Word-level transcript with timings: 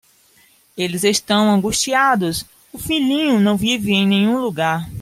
Eles 0.75 1.03
estão 1.03 1.51
angustiados, 1.53 2.43
o 2.73 2.79
filhinho 2.79 3.39
não 3.39 3.55
vive 3.55 3.91
em 3.91 4.07
nenhum 4.07 4.39
lugar. 4.39 4.83